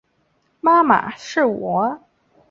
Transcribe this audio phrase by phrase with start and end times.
[0.61, 2.01] 妈妈，是我